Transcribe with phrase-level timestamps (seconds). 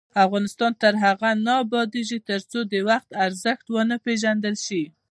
[0.25, 4.83] افغانستان تر هغو نه ابادیږي، ترڅو د وخت ارزښت ونه پیژندل شي.